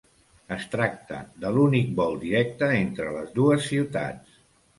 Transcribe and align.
Es 0.53 0.63
tracta 0.69 1.19
de 1.43 1.51
l'únic 1.57 1.91
vol 1.99 2.17
directe 2.25 2.71
entre 2.79 3.13
les 3.19 3.37
dues 3.37 3.69
ciutats. 3.69 4.43